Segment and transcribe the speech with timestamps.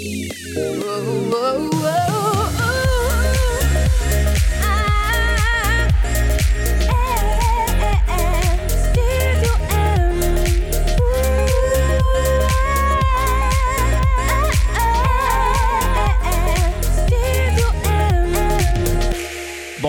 [0.00, 1.27] Oh.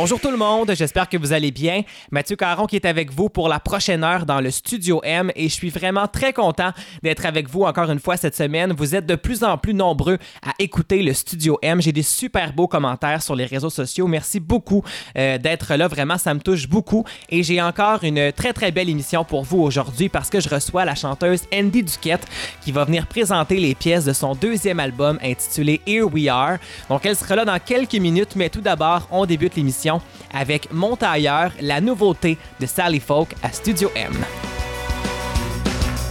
[0.09, 1.83] Bonjour tout le monde, j'espère que vous allez bien.
[2.09, 5.47] Mathieu Caron qui est avec vous pour la prochaine heure dans le Studio M et
[5.49, 6.71] je suis vraiment très content
[7.03, 8.73] d'être avec vous encore une fois cette semaine.
[8.75, 11.79] Vous êtes de plus en plus nombreux à écouter le Studio M.
[11.79, 14.07] J'ai des super beaux commentaires sur les réseaux sociaux.
[14.07, 14.83] Merci beaucoup
[15.15, 18.89] euh, d'être là, vraiment ça me touche beaucoup et j'ai encore une très très belle
[18.89, 22.25] émission pour vous aujourd'hui parce que je reçois la chanteuse Andy Duquette
[22.61, 26.57] qui va venir présenter les pièces de son deuxième album intitulé Here We Are.
[26.89, 29.98] Donc elle sera là dans quelques minutes mais tout d'abord on débute l'émission
[30.33, 34.13] avec Montailleur, la nouveauté de Sally Folk à Studio M.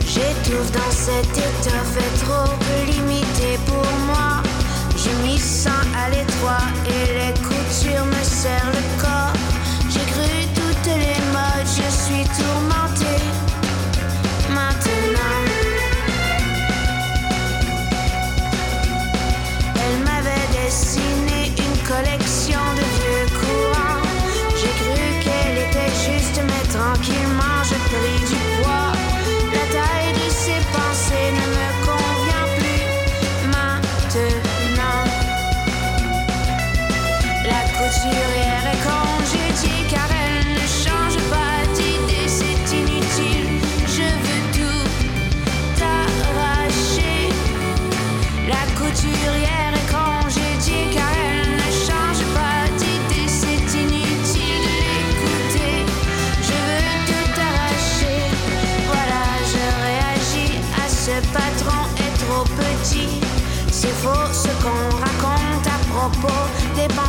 [0.01, 2.55] J'étouffe dans cette étoffe trop
[2.87, 4.43] limité pour moi.
[4.97, 7.38] Je m'y sens à l'étroit et les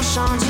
[0.09, 0.48] des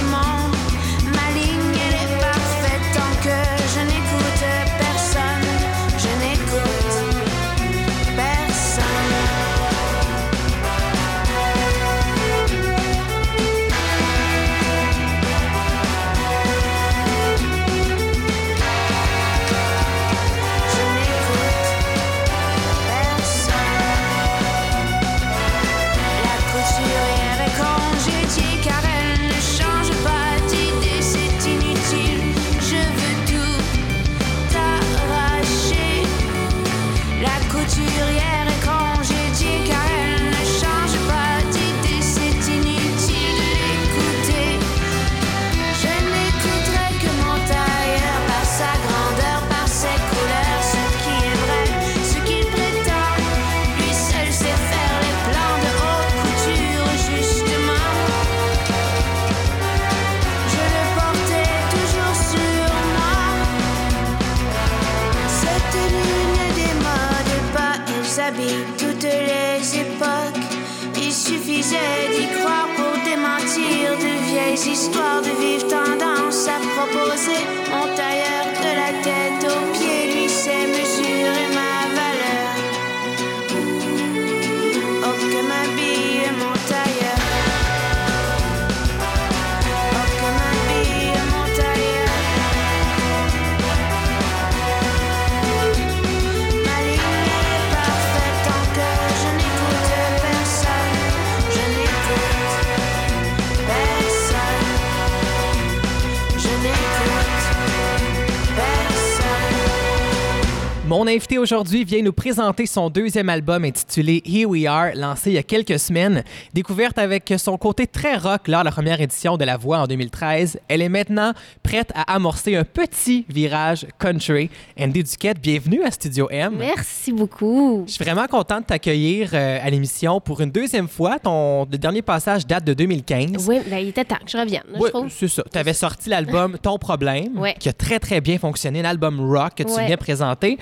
[111.10, 115.38] invité aujourd'hui vient nous présenter son deuxième album intitulé Here We Are, lancé il y
[115.38, 116.24] a quelques semaines.
[116.54, 119.88] Découverte avec son côté très rock lors de la première édition de La Voix en
[119.88, 121.34] 2013, elle est maintenant
[121.64, 124.50] prête à amorcer un petit virage country.
[124.80, 126.54] Andy Duquette, bienvenue à Studio M.
[126.58, 127.84] Merci beaucoup.
[127.88, 131.18] Je suis vraiment content de t'accueillir euh, à l'émission pour une deuxième fois.
[131.20, 133.48] Ton le dernier passage date de 2015.
[133.48, 135.10] Oui, ben, il était temps que je revienne, là, trouve.
[135.10, 135.44] c'est ça.
[135.52, 137.56] Tu avais sorti l'album Ton Problème, Ouais.
[137.60, 139.88] qui a très, très bien fonctionné, l'album rock que tu Ouais.
[139.88, 140.58] viens présenter.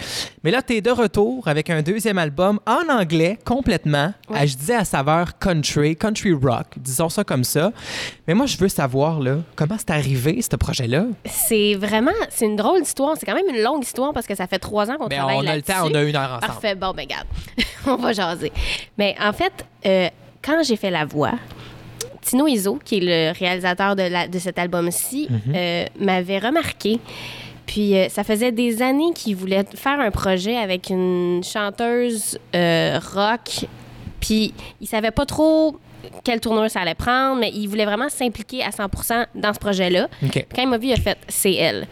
[0.48, 4.40] Mais là, tu es de retour avec un deuxième album en anglais, complètement, Ouais.
[4.40, 7.74] à, je disais à saveur country, country rock, disons ça comme ça.
[8.30, 11.08] Mais moi, je veux savoir, là, comment c'est arrivé, ce projet-là?
[11.26, 13.18] C'est vraiment, c'est une drôle d'histoire.
[13.20, 15.36] C'est quand même une longue histoire parce que ça fait trois ans qu'on Ben, travaille
[15.36, 15.64] on a le là-dessus.
[15.82, 16.40] temps, on a une heure ensemble.
[16.48, 16.76] Parfait.
[16.76, 17.28] Bon, ben, garde.
[17.86, 18.54] on va jaser.
[18.98, 19.52] Mais en fait,
[19.86, 20.08] euh,
[20.42, 21.34] quand j'ai fait la voix,
[22.22, 23.02] Tino Iso, qui est
[23.34, 25.42] le réalisateur de, la- de cet album-ci, Mhm.
[25.54, 27.02] euh, m'avait remarqué.
[27.68, 33.00] Puis euh, ça faisait des années qu'il voulait faire un projet avec une chanteuse euh,
[33.14, 33.66] rock
[34.20, 35.78] Puis il savait pas trop
[36.24, 40.08] quelle tournure ça allait prendre, mais il voulait vraiment s'impliquer à 100% dans ce projet-là.
[40.56, 41.88] Quand il m'a vu, il a fait c'est elle.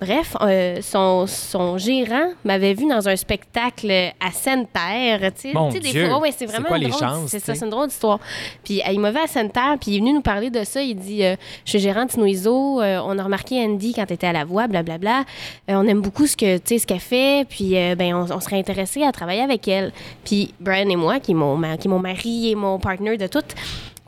[0.00, 3.90] Bref, euh, son, son gérant m'avait vu dans un spectacle
[4.20, 5.32] à Sainte-Terre.
[5.34, 5.90] Tu sais, des
[6.20, 8.20] ouais, c'est vraiment quoi une drôle- C'est ça, c'est une drôle d'histoire.
[8.62, 10.80] Puis il m'a vu à Sainte-Terre, puis il est venu nous parler de ça.
[10.80, 11.34] Il dit euh,
[11.64, 14.44] Je suis gérant de Tinoiseau, euh, on a remarqué Andy quand tu étais à la
[14.44, 15.20] voix, blablabla.
[15.68, 19.02] Euh, on aime beaucoup ce que ce qu'elle fait, puis ben, on, on serait intéressé
[19.02, 19.92] à travailler avec elle.
[20.24, 23.26] Puis Brian et moi, qui est mon, qui est mon mari et mon partner de
[23.26, 23.42] tout,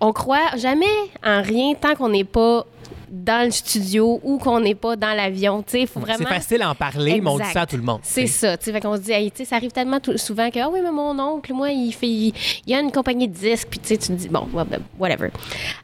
[0.01, 0.87] on croit jamais
[1.27, 2.65] en rien tant qu'on n'est pas
[3.11, 5.63] dans le studio ou qu'on n'est pas dans l'avion.
[5.63, 6.19] Tu sais, il faut vraiment.
[6.19, 7.53] C'est facile à en parler, mais on dit Exact.
[7.55, 8.01] ça à tout le monde.
[8.05, 8.57] C'est ça.
[8.57, 10.59] Tu sais, fait qu'on se dit, hey, tu sais, ça arrive tellement tout- souvent que,
[10.61, 12.33] ah oui, mais mon oncle, moi, il fait, il,
[12.67, 14.67] il a une compagnie de disques, puis tu sais, tu te dis, bon, ben,
[14.99, 15.31] whatever.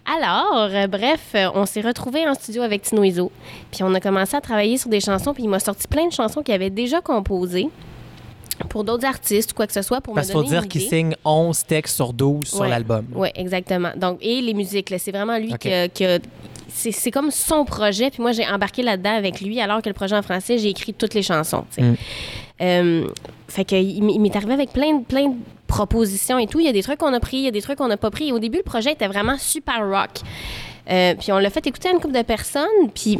[0.04, 3.32] Alors, euh, bref, euh, on s'est retrouvés en studio avec Tino Iso,
[3.72, 6.12] puis on a commencé à travailler sur des chansons, puis il m'a sorti plein de
[6.12, 7.68] chansons qu'il avait déjà composées
[8.70, 10.68] pour d'autres artistes ou quoi que ce soit pour Parce me qu'il faut donner dire
[10.68, 13.04] qu'il signe 11 textes sur 12 sur l'album.
[13.14, 13.90] Oui, exactement.
[13.96, 16.18] Donc, et les musiques, c'est vraiment lui qui a- qui a-
[16.76, 20.16] c'est, comme son projet, puis moi, j'ai embarqué là-dedans avec lui, alors que le projet
[20.16, 21.64] en français, j'ai écrit toutes les chansons.
[21.78, 21.92] Mm.
[22.60, 23.06] Euh,
[23.48, 25.36] fait que il, m'est arrivé avec plein de, plein de
[25.66, 26.60] propositions et tout.
[26.60, 27.96] Il y a des trucs qu'on a pris, il y a des trucs qu'on n'a
[27.96, 28.28] pas pris.
[28.28, 30.20] Et au début, le projet était vraiment super rock.
[30.90, 33.18] Euh, puis on l'a fait écouter à une couple de personnes, puis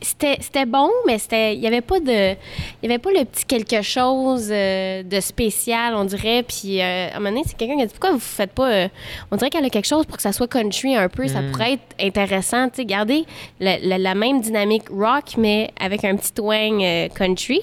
[0.00, 2.36] c'était bon, mais c'était il y avait pas de il
[2.82, 6.42] y avait pas le petit quelque chose euh, de spécial, on dirait.
[6.44, 8.70] Puis euh, à un moment donné, c'est quelqu'un qui a dit pourquoi vous faites pas
[8.70, 8.88] euh,
[9.30, 11.72] on dirait qu'elle a quelque chose pour que ça soit country un peu, ça pourrait
[11.74, 13.24] être intéressant, tu sais, garder
[13.60, 17.60] la, la- la même dynamique rock mais avec un petit twang euh, country.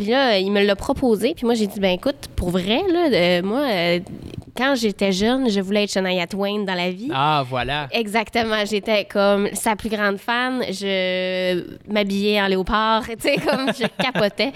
[0.00, 1.34] Puis là, il me l'a proposé.
[1.36, 4.00] Puis moi, j'ai dit, ben écoute, pour vrai, là, euh, moi, euh,
[4.56, 7.10] quand j'étais jeune, je voulais être Shania Twain dans la vie.
[7.12, 7.86] Ah, voilà.
[7.92, 10.62] Exactement, j'étais comme sa plus grande fan.
[10.70, 14.52] Je m'habillais en léopard, tu sais, comme je capotais.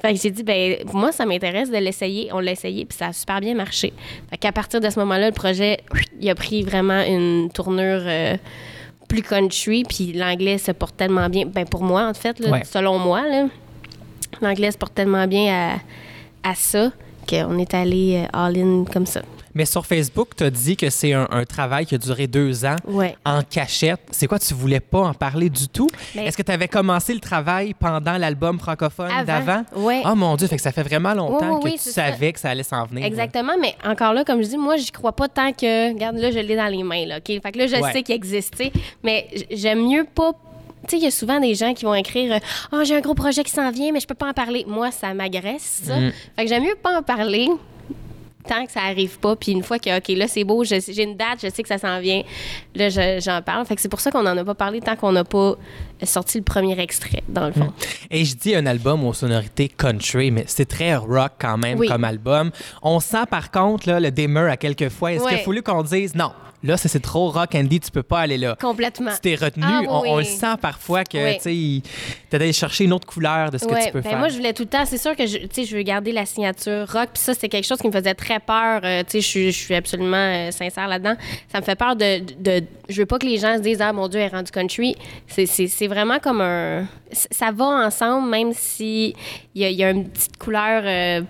[0.00, 2.30] Fait que j'ai dit, ben moi, ça m'intéresse de l'essayer.
[2.32, 3.92] On l'a essayé, puis ça a super bien marché.
[4.30, 5.80] Fait qu'à partir de ce moment-là, le projet,
[6.18, 8.36] il a pris vraiment une tournure euh,
[9.06, 12.62] plus country, puis l'anglais se porte tellement bien, ben pour moi, en fait, là, Ouais.
[12.64, 13.48] selon moi, là,
[14.40, 15.78] l'anglais se porte tellement bien
[16.44, 16.90] à, à ça
[17.28, 19.20] qu'on est allé euh, all-in comme ça.
[19.54, 22.64] Mais sur Facebook, tu as dit que c'est un, un travail qui a duré deux
[22.64, 23.16] ans Ouais.
[23.24, 23.98] en cachette.
[24.12, 25.88] C'est quoi, tu voulais pas en parler du tout?
[26.14, 29.24] Est-ce que tu avais commencé le travail pendant l'album francophone Avant.
[29.24, 29.64] d'avant?
[29.74, 30.02] Ouais.
[30.04, 32.10] Oh mon Dieu, fait que ça fait vraiment longtemps que oui, tu ça.
[32.12, 33.00] savais que ça allait s'en venir.
[33.02, 33.08] là.
[33.08, 35.92] Exactement, mais encore là, comme je dis, moi, j'y crois pas tant que.
[35.92, 37.26] Regarde, là, je l'ai dans les mains, là, OK?
[37.42, 37.92] Fait que là, je Ouais.
[37.92, 38.62] sais qu'il existe,
[39.02, 40.32] mais j'aime mieux pas.
[40.88, 42.40] Tu sais, il y a souvent des gens qui vont écrire
[42.72, 44.64] Ah, j'ai un gros projet qui s'en vient, mais je peux pas en parler.
[44.66, 45.96] Moi, ça m'agresse, ça.
[45.98, 46.12] Mm.
[46.36, 47.48] Fait que j'aime mieux pas en parler
[48.46, 49.36] tant que ça arrive pas.
[49.36, 51.76] Puis une fois que, OK, là, c'est beau, j'ai une date, je sais que ça
[51.76, 52.22] s'en vient,
[52.74, 53.66] là, je- j'en parle.
[53.66, 55.56] Fait que c'est pour ça qu'on en a pas parlé tant qu'on n'a pas
[56.06, 57.72] sorti le premier extrait, dans le fond.
[58.10, 61.88] Et je dis un album aux sonorités country, mais c'est très rock quand même Oui.
[61.88, 62.50] comme album.
[62.82, 65.12] On sent par contre là, le dimmer à quelques fois.
[65.12, 65.30] Est-ce Ouais.
[65.32, 66.32] qu'il a fallu qu'on dise non?
[66.64, 68.56] Là, ça, c'est trop rock, Andy, tu peux pas aller là?
[68.60, 69.12] Complètement.
[69.12, 69.62] Tu t'es retenu.
[69.64, 71.16] Ah, oui, on, le sent parfois que
[71.46, 71.82] Oui.
[71.82, 71.88] tu
[72.36, 74.18] d'aller chercher une autre couleur de ce que tu peux ben faire.
[74.18, 74.84] Moi, je voulais tout le temps.
[74.84, 77.10] C'est sûr que je, tu sais, je veux garder la signature rock.
[77.14, 78.80] Puis ça, c'était quelque chose qui me faisait très peur.
[78.82, 81.14] Euh, tu sais, je suis- je suis absolument euh, sincère là-dedans.
[81.52, 83.92] Ça me fait peur de, de, Je veux pas que les gens se disent Ah,
[83.92, 84.96] mon Dieu, elle est rendue country.
[85.28, 85.46] C'est-
[85.88, 86.84] C'est vraiment comme un.
[87.12, 89.14] Ça va ensemble, même si
[89.54, 90.82] il y a, y a une petite couleur.
[90.84, 91.22] euh,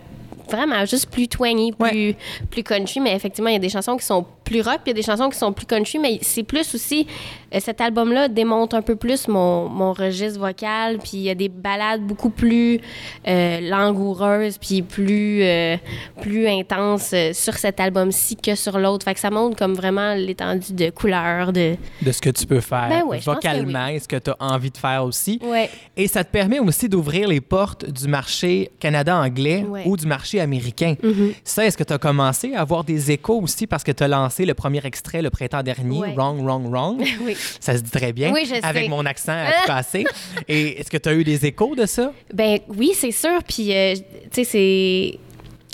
[0.50, 2.14] Vraiment, juste plus twangy, plus,
[2.50, 3.00] plus country.
[3.00, 4.94] Mais effectivement, il y a des chansons qui sont plus rock, puis il y a
[4.94, 5.98] des chansons qui sont plus country.
[5.98, 7.06] Mais c'est plus aussi.
[7.54, 10.98] Euh, cet album-là démonte un peu plus mon, mon registre vocal.
[10.98, 12.80] Puis il y a des ballades beaucoup plus
[13.26, 15.76] euh, langoureuses, puis plus, euh,
[16.20, 19.04] plus intenses sur cet album-ci que sur l'autre.
[19.04, 21.52] Fait que ça montre comme vraiment l'étendue de couleurs.
[21.52, 21.76] De...
[22.02, 24.70] de ce que tu peux faire Ben ouais, vocalement et ce que tu as envie
[24.70, 25.38] de faire aussi.
[25.42, 25.70] Ouais.
[25.96, 29.82] Et ça te permet aussi d'ouvrir les portes du marché Canada-anglais Ouais.
[29.86, 30.94] ou du marché américain.
[31.02, 31.32] Mhm.
[31.44, 34.08] Ça, est-ce que tu as commencé à avoir des échos aussi parce que tu as
[34.08, 36.14] lancé le premier extrait le printemps dernier.
[36.14, 37.04] Wrong, Wrong, Wrong?
[37.24, 37.36] Oui.
[37.60, 38.32] Ça se dit très bien.
[38.32, 38.88] Oui, je Avec sais.
[38.88, 40.04] mon accent à tout casser.
[40.48, 42.12] Et est-ce que tu as eu des échos de ça?
[42.32, 43.42] Ben oui, c'est sûr.
[43.46, 44.02] Puis, euh, tu
[44.32, 45.18] sais, c'est.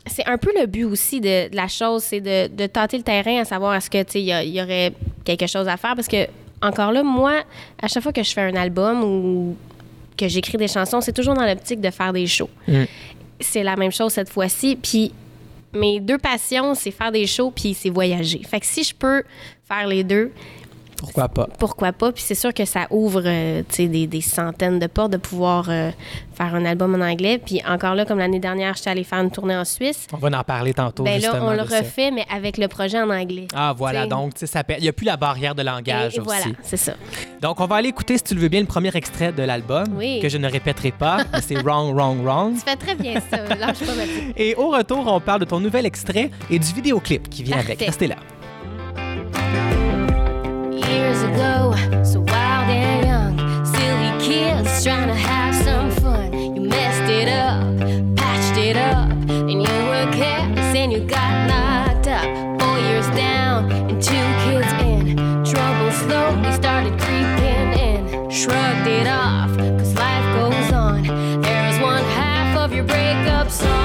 [0.06, 3.02] C'est un peu le but aussi de, de la chose, c'est de, de tâter le
[3.02, 4.92] terrain à savoir est-ce que, tu y, il y aurait
[5.25, 5.94] quelque chose à faire.
[5.97, 6.26] Parce que,
[6.61, 7.42] encore là, moi,
[7.80, 9.56] à chaque fois que je fais un album ou
[10.18, 12.50] que j'écris des chansons, c'est toujours dans l'optique de faire des shows.
[12.68, 12.83] Mm.
[13.40, 14.76] C'est la même chose cette fois-ci.
[14.76, 15.11] Puis,
[15.73, 18.42] mes deux passions, c'est faire des shows puis c'est voyager.
[18.49, 19.23] Fait que si je peux
[19.66, 20.33] faire les deux,
[20.96, 21.48] Pourquoi pas?
[21.58, 22.12] pourquoi pas?
[22.12, 25.90] Puis c'est sûr que ça ouvre euh, des, des centaines de portes de pouvoir euh,
[26.34, 27.38] faire un album en anglais.
[27.38, 30.06] Puis encore là, comme l'année dernière, j'étais allée faire une tournée en Suisse.
[30.12, 31.78] On va en parler tantôt, Ben là, on le ça.
[31.78, 33.46] refait, mais avec le projet en anglais.
[33.54, 34.00] Ah, voilà.
[34.02, 34.08] T'sais.
[34.08, 36.24] Donc, ça il n'y a plus la barrière de langage Et aussi.
[36.26, 36.92] voilà, c'est ça.
[37.42, 39.84] Donc, on va aller écouter, si tu le veux bien, le premier extrait de l'album,
[39.96, 40.20] Oui.
[40.20, 42.54] que je ne répéterai pas, c'est Wrong, Wrong, Wrong.
[42.54, 43.54] Tu fais très bien ça.
[43.54, 44.02] Lâche pas ma.
[44.36, 47.80] Et au retour, on parle de ton nouvel extrait et du vidéoclip qui vient avec.
[47.80, 48.16] Restez là.
[50.94, 51.74] Years ago,
[52.04, 56.32] so wild and young, silly kids trying to have some fun.
[56.32, 62.06] You messed it up, patched it up, and you were careless and you got knocked
[62.06, 62.24] up.
[62.60, 65.16] Four years down and two kids in.
[65.44, 68.30] Trouble slowly started creeping in.
[68.30, 71.02] Shrugged it off, cause life goes on.
[71.42, 73.83] There's one half of your breakup song.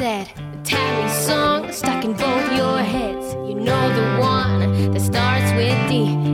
[0.00, 0.32] Said.
[0.64, 3.34] Tammy song stuck in both your heads.
[3.34, 6.29] You know the one that starts with D,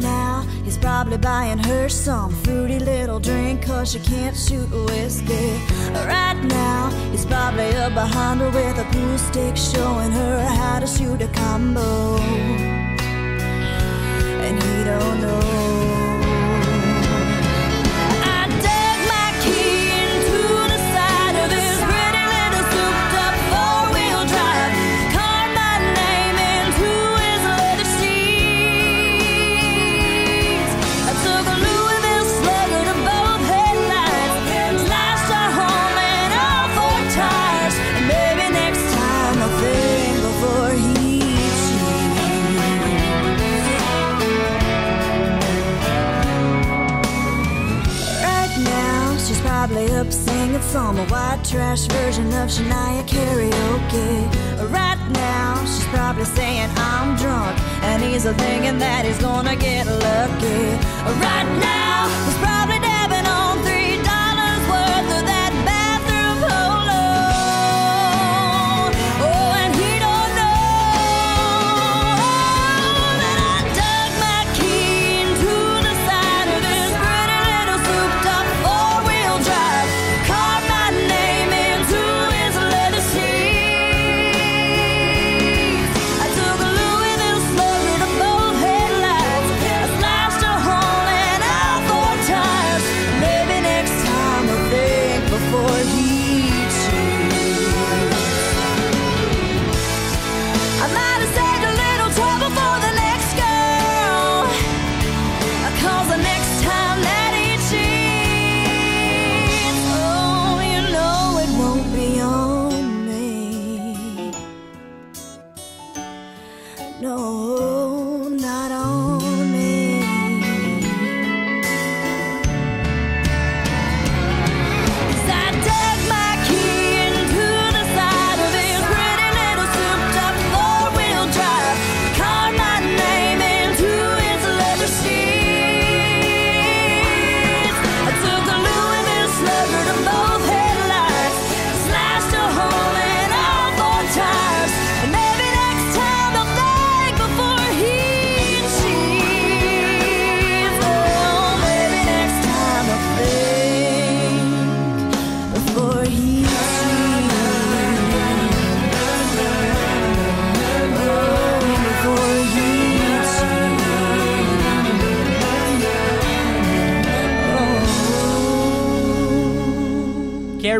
[0.00, 5.58] now, he's probably buying her some fruity little drink, cause she can't shoot whiskey.
[5.92, 10.86] Right now, he's probably up behind her with a pool stick, showing her how to
[10.86, 12.16] shoot a combo.
[14.46, 15.65] And he don't know.
[50.56, 54.72] Singing some white trash version of Shania karaoke.
[54.72, 59.86] Right now, she's probably saying I'm drunk, and he's a thinking that he's gonna get
[59.86, 60.76] lucky.
[61.20, 62.08] Right now,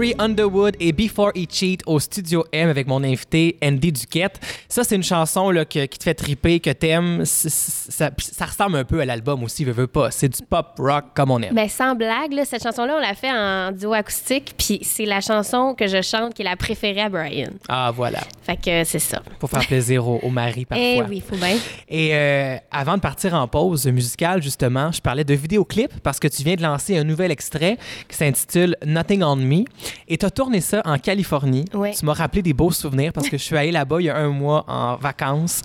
[0.06, 4.38] Carrie Underwood et Before He Cheat au Studio M avec mon invité Andy Duquette.
[4.68, 7.24] Ça, c'est une chanson là, que- qui te fait triper, que t'aimes.
[7.24, 10.10] Ça, ça ressemble un peu à l'album aussi, veux, veux pas.
[10.10, 11.54] C'est du pop rock comme on aime.
[11.54, 15.20] Mais sans blague, là, cette chanson-là, on l'a fait en duo acoustique, puis c'est la
[15.20, 17.50] chanson que je chante qui est la préférée à Brian.
[17.68, 18.20] Ah, voilà.
[18.42, 19.22] Fait que c'est ça.
[19.40, 20.86] Pour faire plaisir au, au mari parfois.
[20.86, 21.56] Eh oui, faut bien.
[21.88, 26.28] Et euh, avant de partir en pause musicale, justement, je parlais de vidéoclip parce que
[26.28, 27.76] tu viens de lancer un nouvel extrait
[28.08, 29.64] qui s'intitule Nothing on Me.
[30.08, 31.64] Et tu as tourné ça en Californie.
[31.74, 31.92] Ouais.
[31.92, 34.16] Tu m'as rappelé des beaux souvenirs parce que je suis allé là-bas il y a
[34.16, 35.62] un mois en vacances.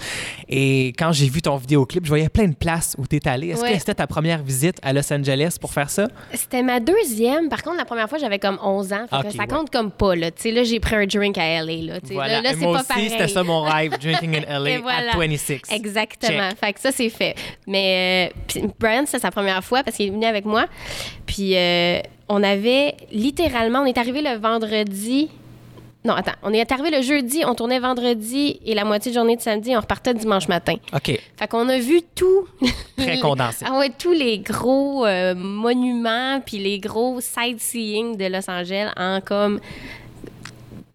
[0.49, 3.49] Et quand j'ai vu ton vidéoclip, je voyais plein de places où tu es allé.
[3.49, 3.73] Est-ce Ouais.
[3.73, 6.07] que c'était ta première visite à Los Angeles pour faire ça?
[6.33, 7.49] C'était ma deuxième.
[7.49, 9.05] Par contre, la première fois, j'avais comme 11 ans.
[9.09, 9.47] Fait que Ok, ça ouais.
[9.47, 10.15] compte comme pas.
[10.15, 11.93] Là, là j'ai pris un drink à LA.
[11.93, 12.41] Là, Voilà.
[12.41, 13.09] là, là, c'est pas pareil.
[13.09, 15.11] c'était ça mon rêve, drinking in LA voilà.
[15.13, 15.61] at 26.
[15.71, 16.49] Exactement.
[16.49, 16.57] Check.
[16.59, 17.35] Fait que ça, c'est fait.
[17.67, 20.65] Mais euh, Brian, c'est sa première fois parce qu'il est venu avec moi.
[21.25, 21.99] Puis euh,
[22.31, 25.29] on avait littéralement, on est arrivé le vendredi.
[26.05, 29.35] Non, attends, on est arrivé le jeudi, on tournait vendredi et la moitié de journée
[29.35, 30.75] de samedi, on repartait dimanche matin.
[30.93, 31.19] OK.
[31.37, 32.47] Fait qu'on a vu tout.
[32.97, 33.65] Très condensé.
[33.67, 39.19] Ah ouais, tous les gros euh, monuments puis les gros sightseeing de Los Angeles en
[39.19, 39.59] comme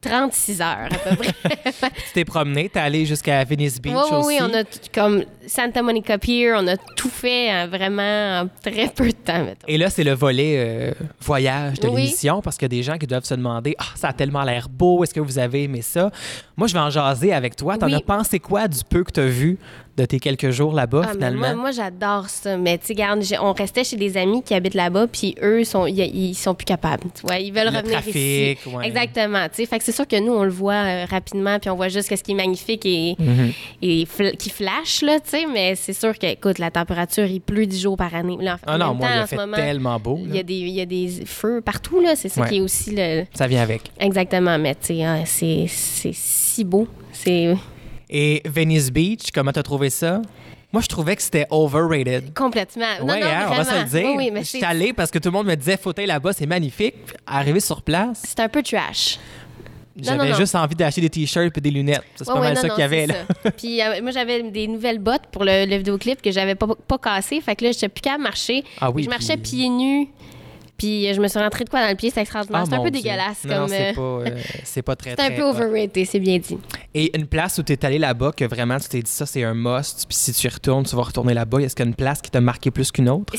[0.06, 1.32] 36 heures à peu près.
[2.06, 4.26] Tu t'es promené, t'es allé jusqu'à Venice Beach Oui, aussi?
[4.28, 4.62] oui, on a
[4.94, 9.44] comme Santa Monica Pier, on a tout fait en vraiment en très peu de temps,
[9.44, 9.66] mettons.
[9.68, 11.96] Et là, c'est le volet euh, voyage de Oui.
[12.02, 14.42] l'émission parce qu'il y a des gens qui doivent se demander Ah, ça a tellement
[14.44, 16.10] l'air beau, est-ce que vous avez aimé ça
[16.56, 17.76] Moi, je vais en jaser avec toi.
[17.78, 17.94] T'en Oui.
[17.94, 19.58] as pensé quoi du peu que tu as vu
[19.96, 22.56] de tes quelques jours là-bas, Ah, finalement moi, moi, j'adore ça.
[22.58, 26.34] Mais tu sais, on restait chez des amis qui habitent là-bas, puis eux, sont, ils,
[26.34, 27.04] sont plus capables.
[27.14, 28.58] Tu vois, ils veulent Le revenir trafic, ici.
[28.74, 28.86] ouais.
[28.86, 29.46] Exactement.
[29.48, 31.76] Tu sais, fait que c'est sûr que nous, on le voit euh, rapidement, puis on
[31.76, 33.52] voit juste ce qui est magnifique et, Mhm.
[33.82, 35.46] et fl- qui flash, là, tu sais.
[35.52, 38.36] Mais c'est sûr que, écoute, la température, il pleut 10 jours par année.
[38.40, 40.18] Là, en Ah même non, moi, temps, il a fait moment, tellement beau.
[40.22, 42.14] Il y, a des, il y a des feux partout, là.
[42.16, 42.48] C'est ça Ouais.
[42.50, 43.24] qui est aussi le.
[43.34, 43.82] Ça vient avec.
[43.98, 44.58] Exactement.
[44.58, 46.86] Mais tu sais, hein, c'est si beau.
[47.12, 47.54] C'est
[48.08, 50.22] Et Venice Beach, comment t'as trouvé ça?
[50.72, 52.34] Moi, je trouvais que c'était overrated.
[52.34, 52.84] complètement.
[53.00, 54.08] Non, Ouais, non, hein, on va se le dire.
[54.10, 56.06] Oui, oui, mais je suis c'est allé parce que tout le monde me disait fauteuil
[56.06, 56.94] là-bas, c'est magnifique.
[57.26, 59.18] Arrivé sur place, c'est un peu trash.
[59.96, 62.02] j'avais juste envie d'acheter des t-shirts et des lunettes.
[62.16, 63.12] C'est Ouais, pas ouais, mal non, ça qu'il y avait c'est
[63.44, 63.50] là.
[63.56, 66.98] Puis euh, moi, j'avais des nouvelles bottes pour le, le vidéoclip que j'avais pas, pas
[66.98, 67.40] cassées.
[67.40, 68.62] Fait que là, j'étais plus de marcher.
[68.80, 70.08] Ah oui, je marchais pieds nus.
[70.76, 72.10] Puis euh, je me suis rentrée de quoi dans le pied.
[72.10, 72.60] C'était extraordinaire.
[72.62, 73.00] Ah, c'est un peu Dieu.
[73.00, 73.44] dégueulasse.
[73.44, 76.36] Non, comme, c'est euh, pas, euh, c'est pas très c'est un peu overrated, c'est bien
[76.38, 76.58] dit.
[76.98, 79.44] Et une place où tu es allé là-bas, que vraiment tu t'es dit ça, c'est
[79.44, 81.60] un must, puis si tu y retournes, tu vas retourner là-bas.
[81.60, 83.34] Est-ce qu'il y a une place qui t'a marqué plus qu'une autre?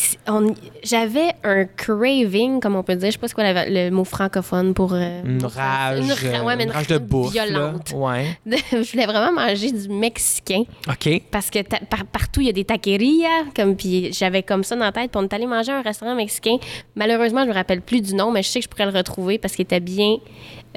[0.83, 3.07] J'avais un craving, comme on peut dire.
[3.07, 4.93] Je sais pas c'est quoi le mot francophone pour.
[4.93, 5.99] euh, Une rage.
[6.05, 7.33] Une, ra- ouais, mais une une rage de bouffe.
[7.33, 7.45] là.
[7.45, 7.91] violente.
[7.95, 8.37] Ouais.
[8.45, 10.63] je voulais vraiment manger du mexicain.
[10.87, 11.21] OK.
[11.31, 13.45] Parce que par- partout, il y a des taquerias.
[13.55, 15.11] Comme, puis j'avais comme ça dans la tête.
[15.11, 16.57] Puis on est allé manger à un restaurant mexicain.
[16.95, 18.95] Malheureusement, malheureusement, je me rappelle plus du nom, mais je sais que je pourrais le
[18.95, 20.17] retrouver parce qu'il était bien.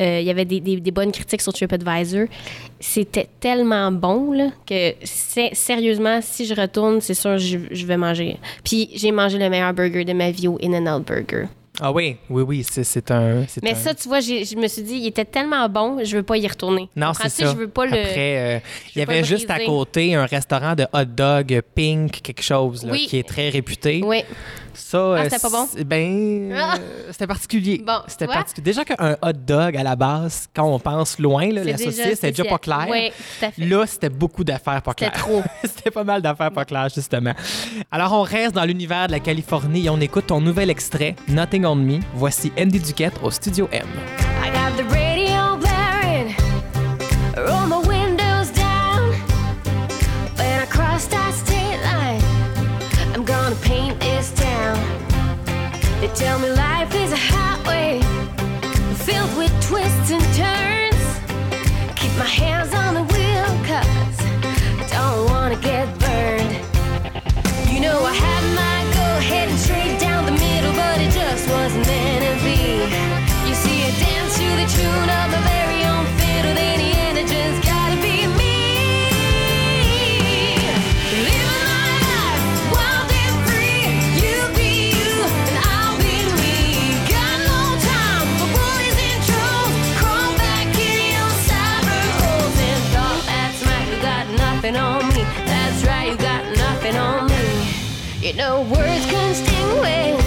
[0.01, 2.27] Euh, il y avait des, des- des bonnes critiques sur TripAdvisor.
[2.79, 4.95] C'était tellement bon là, que
[5.53, 8.39] sérieusement, si je retourne, c'est sûr, je, je vais manger.
[8.65, 11.45] Puis j'ai mangé le meilleur burger de ma vie au In-N-Out Burger.
[11.83, 13.47] Ah oui, oui, oui, c'est un.
[13.63, 16.23] Mais un- ça, tu vois, je me suis dit, il était tellement bon, je veux
[16.23, 16.89] pas y retourner.
[16.97, 17.47] Non, c'est ça.
[17.53, 17.93] Je veux pas le.
[17.93, 18.59] Après, euh,
[18.95, 22.93] il y avait juste à côté un restaurant de hot dog pink, quelque chose, là,
[22.93, 23.07] Oui.
[23.09, 24.03] qui est très réputé.
[24.05, 24.23] Oui.
[24.75, 25.69] Ça, euh, c'était pas bon?
[25.73, 26.75] c'est- Ben, Ah!
[26.79, 27.83] euh, c'était particulier.
[27.87, 28.65] Bon, c'était particulier.
[28.65, 32.31] Déjà qu'un hot dog à la base, quand on pense loin, là, la saucisse, c'était
[32.33, 32.87] déjà pas clair.
[32.91, 33.65] Oui, tout à fait.
[33.65, 35.23] Là, c'était beaucoup d'affaires pas C'était claires.
[35.23, 35.43] trop.
[35.65, 37.33] c'était pas mal d'affaires pas claires, justement.
[37.91, 41.65] Alors, on reste dans l'univers de la Californie et on écoute ton nouvel extrait, Nothing
[41.65, 41.99] on Me.
[42.15, 43.87] Voici Andy Duquette au Studio M.
[44.43, 44.87] I got the
[56.01, 58.01] They tell me life is a highway
[59.05, 61.03] filled with twists and turns.
[61.95, 64.19] Keep my hands on the wheel, cause
[64.81, 66.57] I don't wanna get burned.
[67.71, 71.87] You know I had my go heading straight down the middle, but it just wasn't
[71.87, 72.81] meant to be.
[73.47, 75.70] You see, I dance to the tune of my very
[98.41, 100.20] No words can sting away.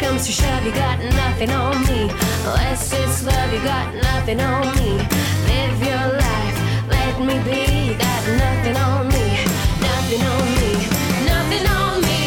[0.00, 2.08] Comes to shove, you got nothing on me.
[2.46, 4.90] Unless it's love, you got nothing on me.
[5.50, 6.56] Live your life,
[6.88, 7.60] let me be.
[7.88, 9.26] You got nothing on me,
[9.88, 10.70] nothing on me,
[11.32, 12.19] nothing on me,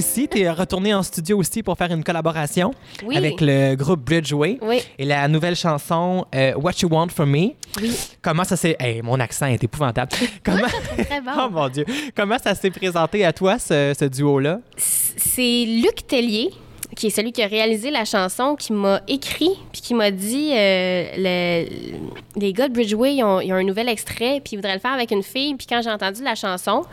[0.00, 2.72] ici, tu es retourné en studio aussi pour faire une collaboration
[3.04, 3.16] Oui.
[3.16, 4.82] avec le groupe Bridgeway Oui.
[4.98, 7.50] et la nouvelle chanson euh, What You Want From Me.
[7.80, 7.96] Oui.
[8.20, 8.76] Comment ça s'est...
[8.80, 10.10] Hey, mon accent est épouvantable.
[10.44, 10.66] Comment...
[11.08, 11.30] Très bon.
[11.38, 11.84] oh mon Dieu.
[12.16, 14.58] Comment ça s'est présenté à toi, ce, ce duo-là?
[14.76, 16.50] C'est Luc Tellier,
[16.96, 20.50] qui est celui qui a réalisé la chanson, qui m'a écrit, puis qui m'a dit
[20.52, 24.56] euh, le- les gars de Bridgeway, ils ont, ils ont un nouvel extrait, puis ils
[24.56, 25.54] voudraient le faire avec une fille.
[25.54, 26.84] Puis quand j'ai entendu la chanson,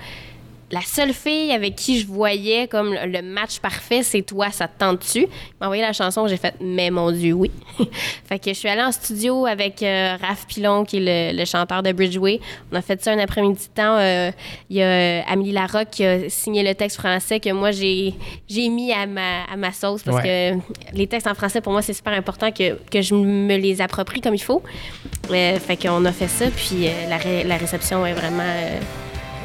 [0.69, 4.77] la seule fille avec qui je voyais comme le, match parfait, c'est toi, ça te
[4.79, 5.19] tente-tu?
[5.21, 5.27] Il
[5.61, 7.51] m'a envoyé la chanson, j'ai fait, mais mon Dieu, oui.
[8.27, 11.45] fait que je suis allée en studio avec euh, Raph Pilon, qui est le, le
[11.45, 12.41] chanteur de Bridgeway.
[12.71, 13.97] On a fait ça un après-midi de temps.
[13.97, 14.31] Euh,
[14.69, 18.13] Il y a euh, Amélie Larocque qui a signé le texte français que moi, j'ai
[18.49, 20.53] j'ai mis à ma, à ma sauce parce que
[20.93, 24.19] les textes en français, pour moi, c'est super important que, que je me les approprie
[24.19, 24.61] comme il faut.
[25.31, 28.43] Euh, fait qu'on a fait ça, puis la, ré- la réception est vraiment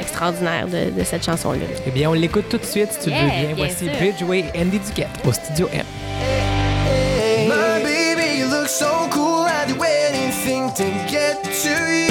[0.01, 1.67] extraordinaire de, de cette chanson-là.
[1.87, 3.47] Eh bien, on l'écoute tout de suite si tu yeah, veux bien.
[3.55, 3.93] bien Voici sûr.
[3.99, 5.85] Bridgeway Andy Duquette au Studio M.
[6.21, 7.49] Hey.
[7.49, 9.45] My baby, you look so cool.
[9.47, 12.09] I do anything to get to you.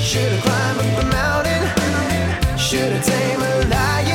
[0.00, 2.58] Should have climbed up a mountain.
[2.58, 4.11] Should have tamed a lion.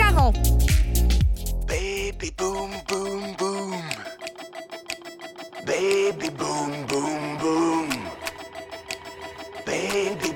[0.00, 0.32] Chicago.
[1.66, 3.82] Baby boom, boom, boom.
[5.66, 7.88] Baby boom, boom, boom.
[9.66, 10.29] Baby.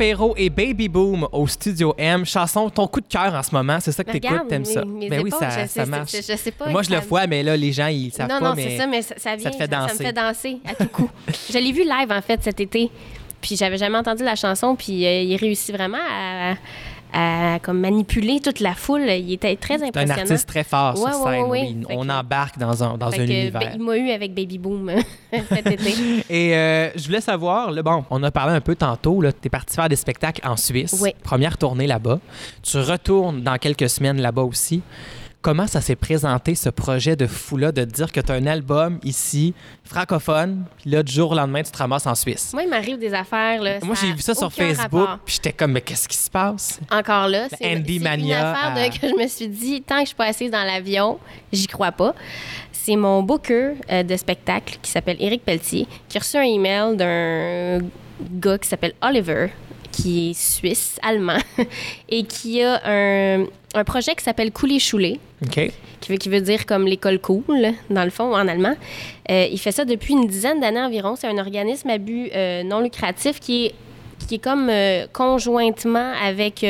[0.00, 2.24] Perrault et Baby Boom au Studio M.
[2.24, 4.82] Chanson, ton coup de cœur en ce moment, c'est ça que Mais t'écoutes, t'aimes ça.
[4.82, 6.12] mes ben oui, ça, ça marche.
[6.12, 8.30] je- je sais pas, Moi, je le ça- vois, mais là, les gens, ils savent
[8.30, 9.92] non, pas, non, mais c'est ça, mais ça, ça vient, te fait ça, ça danser.
[10.02, 11.10] me fait danser à tout coup.
[11.52, 12.90] je l'ai vu live, en fait, cet été.
[13.42, 16.54] Puis j'avais jamais entendu la chanson, puis euh, il réussit vraiment à, à,
[17.62, 19.02] comme manipuler toute la foule.
[19.08, 20.20] Il était très c'est un impressionnant.
[20.22, 21.42] artiste très fort Ouais, sur scène.
[21.44, 21.76] ouais, oui.
[21.88, 21.96] ouais.
[21.96, 23.60] On que- embarque dans un, dans Fait un que, univers.
[23.60, 24.90] ben, il m'a eu avec Baby Boom
[25.48, 25.94] cet été.
[26.30, 29.48] Et euh, je voulais savoir, là, bon, on a parlé un peu tantôt, tu es
[29.50, 30.96] parti faire des spectacles en Suisse.
[31.00, 31.10] Oui.
[31.22, 32.18] Première tournée là-bas.
[32.62, 34.82] Tu retournes dans quelques semaines là-bas aussi.
[35.42, 38.98] Comment ça s'est présenté, ce projet de fou-là, de dire que tu as un album
[39.04, 42.50] ici, francophone, puis là, du jour au lendemain, tu te ramasses en Suisse?
[42.52, 43.62] Moi, il m'arrive des affaires.
[43.62, 46.78] Là, Moi, j'ai vu ça sur Facebook, puis j'étais comme, mais qu'est-ce qui se passe?
[46.90, 50.02] Encore là, c'est Mania une affaire de- à- que je me suis dit, tant que
[50.02, 51.18] je suis pas assise dans l'avion,
[51.50, 52.14] j'y crois pas.
[52.70, 56.96] C'est mon booker euh, de spectacle qui s'appelle Éric Pelletier, qui a reçu un email
[56.98, 57.78] d'un
[58.38, 59.48] gars qui s'appelle Oliver,
[59.90, 61.38] qui est suisse, allemand,
[62.10, 63.44] et qui a un,
[63.74, 65.70] un projet qui s'appelle Couler Chouler OK.
[66.00, 68.74] qui veut, qui veut dire comme l'école cool, dans le fond, en allemand.
[69.30, 71.14] Euh, il fait ça depuis une dizaine d'années environ.
[71.16, 73.74] C'est un organisme à but euh, non lucratif qui est,
[74.26, 76.64] qui est comme euh, conjointement avec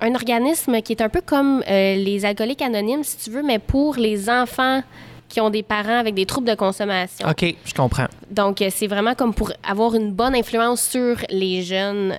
[0.00, 3.96] un organisme qui est un peu comme les alcooliques anonymes, si tu veux, mais pour
[3.96, 4.82] les enfants
[5.28, 7.28] qui ont des parents avec des troubles de consommation.
[7.28, 8.06] OK, je comprends.
[8.30, 12.14] Donc, c'est vraiment comme pour avoir une bonne influence sur les jeunes.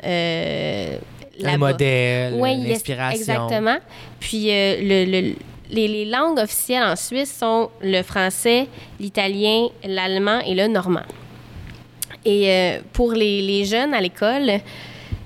[1.39, 1.58] Le là-bas.
[1.58, 3.19] modèle, Oui, yes, l'inspiration.
[3.19, 3.78] exactement.
[4.19, 5.36] Puis euh, le- le-
[5.71, 8.67] les, les langues officielles en Suisse sont le français,
[8.99, 11.04] l'italien, l'allemand et le normand.
[12.25, 14.52] Et euh, pour les, les jeunes à l'école,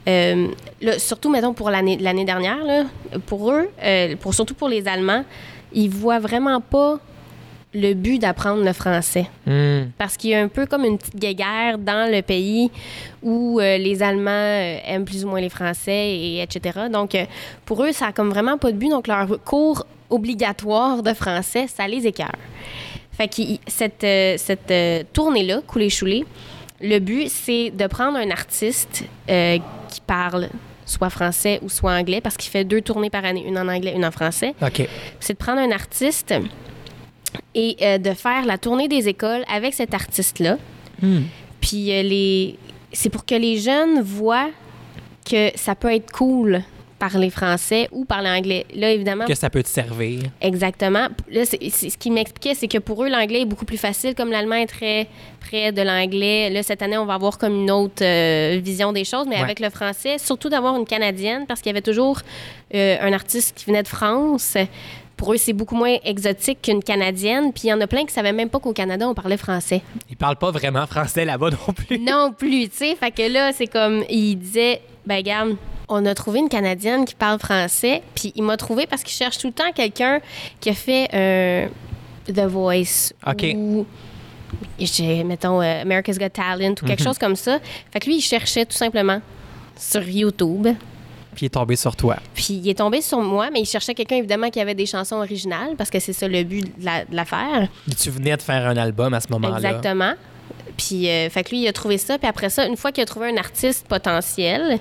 [0.07, 0.47] euh,
[0.81, 2.83] là, surtout, mettons, pour l'année l'année dernière, là,
[3.25, 5.23] pour eux, euh, pour, surtout pour les Allemands,
[5.73, 6.99] ils voient vraiment pas
[7.73, 9.89] le but d'apprendre le français Hmm.
[9.97, 12.71] parce qu'il y a un peu comme une petite guéguerre dans le pays
[13.21, 16.81] où euh, les Allemands euh, aiment plus ou moins les Français, et etc.
[16.91, 17.25] Donc, euh,
[17.65, 18.89] pour eux, ça a comme vraiment pas de but.
[18.89, 22.35] Donc, leur cours obligatoire de français, ça les écœure.
[23.11, 24.05] Fait que cette,
[24.39, 26.25] cette tournée-là, Couler Chouler,
[26.81, 30.49] le but, c'est de prendre un artiste qui parle
[30.85, 33.93] soit français ou soit anglais, parce qu'il fait deux tournées par année, une en anglais,
[33.95, 34.87] une en français OK.
[35.19, 36.33] c'est de prendre un artiste
[37.55, 40.57] et euh, de faire la tournée des écoles avec cet artiste-là.
[41.01, 41.21] Hmm.
[41.61, 42.57] Puis euh, les...
[42.91, 44.49] c'est pour que les jeunes voient
[45.29, 46.61] que ça peut être cool
[46.99, 48.65] parler français ou parler anglais.
[48.73, 50.21] Là, évidemment, Que ça peut te servir.
[50.39, 51.07] exactement.
[51.29, 54.55] Là, ce qu'il m'expliquait, c'est que pour eux, l'anglais est beaucoup plus facile, comme l'allemand
[54.55, 55.07] est très
[55.41, 56.49] près de l'anglais.
[56.49, 59.41] Là, cette année, on va avoir comme une autre euh, vision des choses, mais Ouais.
[59.41, 62.19] avec le français, surtout d'avoir une Canadienne, parce qu'il y avait toujours
[62.73, 64.55] euh, un artiste qui venait de France.
[65.17, 67.53] Pour eux, c'est beaucoup moins exotique qu'une Canadienne.
[67.53, 69.81] Puis il y en a plein qui savaient même pas qu'au Canada, on parlait français.
[70.09, 71.99] Ils parlent pas vraiment français là-bas non plus.
[71.99, 72.95] non plus, tu sais.
[72.95, 75.55] Fait que là, c'est comme, il disait, ben regarde,
[75.89, 79.37] on a trouvé une Canadienne qui parle français, puis il m'a trouvé parce qu'il cherche
[79.37, 80.19] tout le temps quelqu'un
[80.59, 81.67] qui a fait euh,
[82.27, 83.45] The Voice OK.
[83.55, 83.85] ou
[84.79, 87.59] j'ai, mettons, euh, America's Got Talent ou quelque chose comme ça.
[87.91, 89.21] Fait que lui, il cherchait tout simplement
[89.77, 90.67] sur YouTube.
[91.35, 92.17] Puis il est tombé sur toi.
[92.33, 95.17] Puis il est tombé sur moi, mais il cherchait quelqu'un évidemment qui avait des chansons
[95.17, 97.67] originales parce que c'est ça le but de la- de l'affaire.
[98.01, 99.57] Tu venais de faire un album à ce moment-là.
[99.57, 100.13] Exactement.
[100.77, 102.17] Puis, euh, fait que lui, il a trouvé ça.
[102.17, 104.79] Puis après ça, une fois qu'il a trouvé un artiste potentiel,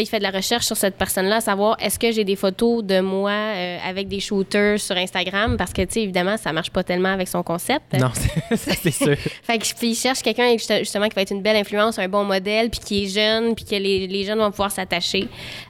[0.00, 2.36] là, il fait de la recherche sur cette personne-là, à savoir est-ce que j'ai des
[2.36, 5.56] photos de moi euh, avec des shooters sur Instagram?
[5.56, 7.92] Parce que, tu sais, évidemment, ça marche pas tellement avec son concept.
[7.98, 9.16] Non, c'est- ça c'est sûr.
[9.42, 12.08] Fait que, puis il cherche quelqu'un juste- justement qui va être une belle influence, un
[12.08, 15.28] bon modèle, puis qui est jeune, puis que les, les jeunes vont pouvoir s'attacher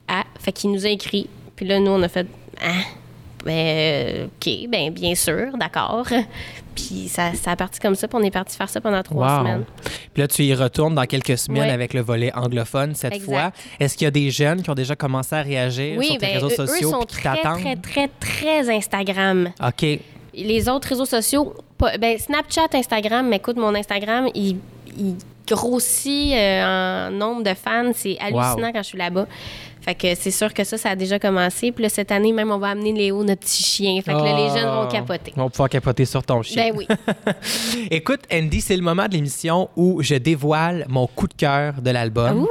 [0.08, 0.24] à.
[0.38, 1.28] Fait qu'il nous a écrit.
[1.56, 2.26] Puis là, nous, on a fait
[2.62, 2.68] Ah,
[3.44, 6.06] ben, euh, OK, ben, bien sûr, d'accord.
[6.74, 9.32] Puis ça, ça a parti comme ça, puis on est parti faire ça pendant trois
[9.32, 9.38] Wow.
[9.40, 9.64] semaines.
[10.14, 13.24] Puis là, tu y retournes dans quelques semaines avec le volet anglophone cette Exact.
[13.26, 13.52] fois.
[13.78, 16.26] Est-ce qu'il y a des jeunes qui ont déjà commencé à réagir Oui, sur tes
[16.26, 17.60] ben, réseaux eux, eux sociaux sont qui très, t'attendent?
[17.60, 19.50] très, très, très Instagram.
[19.66, 19.86] OK.
[20.34, 24.58] Les autres réseaux sociaux, pas- ben, Snapchat, Instagram, mais écoute, mon Instagram, il,
[24.96, 25.16] il
[25.46, 27.90] grossit euh, en nombre de fans.
[27.94, 28.72] C'est hallucinant Wow.
[28.72, 29.26] quand je suis là-bas.
[29.82, 31.72] Fait que c'est sûr que ça, ça a déjà commencé.
[31.72, 33.96] Puis là, cette année, même, on va amener Léo, notre petit chien.
[34.02, 34.88] Fait que là, les jeunes vont Ah.
[34.90, 35.32] capoter.
[35.34, 36.70] Ils vont pouvoir capoter sur ton chien.
[36.70, 36.86] Ben oui.
[37.90, 41.90] Écoute, Andy, c'est le moment de l'émission où je dévoile mon coup de cœur de
[41.90, 42.46] l'album.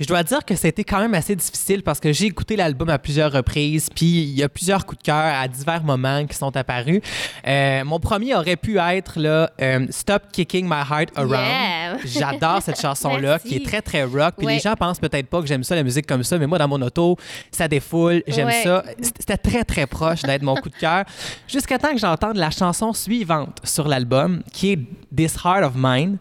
[0.00, 2.98] Je dois dire que c'était quand même assez difficile parce que j'ai écouté l'album à
[2.98, 6.54] plusieurs reprises, puis il y a plusieurs coups de cœur à divers moments qui sont
[6.56, 7.00] apparus.
[7.46, 11.32] Euh, mon premier aurait pu être là, euh, Stop Kicking My Heart Around.
[11.32, 11.96] Yeah.
[12.04, 14.34] J'adore cette chanson-là qui est très, très rock.
[14.38, 14.54] Puis Ouais.
[14.54, 16.68] les gens pensent peut-être pas que j'aime ça, la musique comme ça, mais moi, dans
[16.78, 17.16] mon auto,
[17.50, 18.62] ça défoule, j'aime Ouais.
[18.62, 18.82] ça.
[19.00, 21.04] C'était très, très proche d'être mon coup de cœur.
[21.48, 24.78] Jusqu'à temps que j'entende la chanson suivante sur l'album, qui est
[25.14, 26.18] This Heart of Mine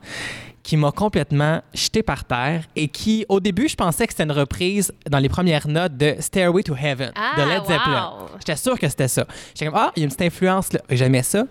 [0.63, 4.31] qui m'a complètement jeté par terre et qui, au début, je pensais que c'était une
[4.31, 8.11] reprise dans les premières notes de Stairway to Heaven Ah, de Led Zeppelin.
[8.19, 8.27] wow.
[8.37, 9.25] J'étais sûr que c'était ça.
[9.55, 10.81] J'étais comme, ah, il y a une petite influence là.
[10.91, 11.45] J'aimais ça.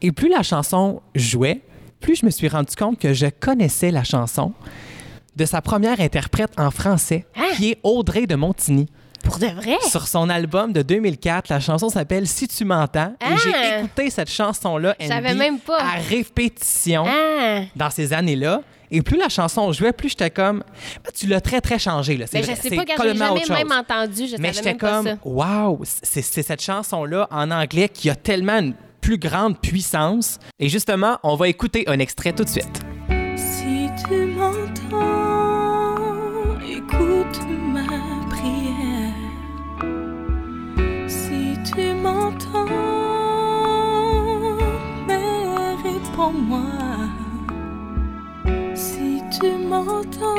[0.00, 1.60] Et plus la chanson jouait,
[2.00, 4.54] plus je me suis rendu compte que je connaissais la chanson
[5.36, 7.44] de sa première interprète en français, Hein?
[7.56, 8.86] qui est Audrey de Montigny.
[9.22, 9.76] Pour de vrai?
[9.88, 13.12] Sur son album de 2004, la chanson s'appelle Si tu m'entends.
[13.20, 13.78] Et j'ai Ah!
[13.80, 14.94] écouté cette chanson-là,
[15.34, 15.78] même pas.
[15.80, 17.62] à répétition Ah!
[17.74, 18.62] dans ces années-là.
[18.92, 20.62] Et plus la chanson jouait, plus j'étais comme.
[21.04, 22.16] Ben, tu l'as très, très changé.
[22.16, 22.26] Là.
[22.28, 25.16] C'est Mais Ben, je sais pas, quand j'ai jamais même entendu, je Mais j'étais comme,
[25.24, 30.38] waouh, c'est c'est cette chanson-là en anglais qui a tellement une plus grande puissance.
[30.60, 32.80] Et justement, on va écouter un extrait tout de suite.
[33.34, 35.25] Si tu m'entends,
[45.84, 46.60] réponds-moi.
[48.74, 50.36] Si tu m'entends,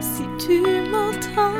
[0.00, 0.60] si tu
[0.90, 1.52] m'entends.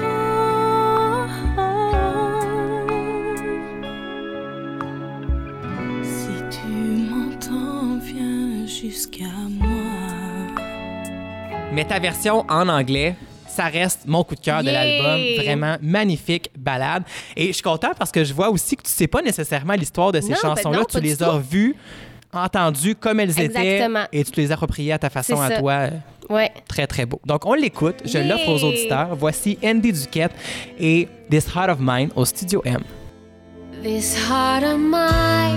[6.03, 6.69] Si tu
[7.11, 9.69] m'entends, viens jusqu'à moi.
[11.73, 13.17] Mais ta version en anglais,
[13.57, 15.21] ça reste mon coup de cœur de l'album.
[15.45, 17.03] Vraiment magnifique balade.
[17.37, 20.13] Et je suis content parce que je vois aussi que tu sais pas nécessairement l'histoire
[20.13, 20.79] de ces Non, ben chansons-là.
[20.79, 21.75] non, tu les as vues,
[22.33, 24.05] entendues comme elles Exactement.
[24.13, 25.89] étaient et tu les as appropriées à ta façon à toi.
[26.29, 26.51] Ouais.
[26.69, 27.21] Très, très beau.
[27.25, 27.97] Donc, on l'écoute.
[28.05, 28.25] Je Yeah!
[28.37, 29.15] l'offre aux auditeurs.
[29.15, 30.33] Voici Andy Duquette
[30.79, 32.83] et This Heart of Mine au Studio M.
[33.83, 35.57] This heart of mine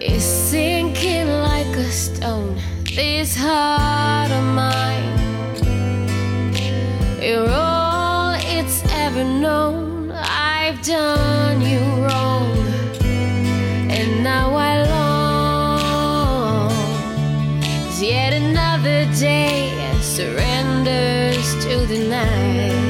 [0.00, 2.56] is sinking like a stone.
[2.94, 5.18] This heart of mine,
[7.20, 10.12] you're all it's ever known.
[10.12, 12.56] I've done you wrong,
[13.90, 16.70] and now I long.
[17.88, 22.83] As yet another day surrenders to the night.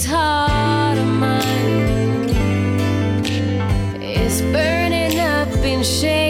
[0.00, 2.30] This heart of mine
[4.00, 6.29] is burning up in shame.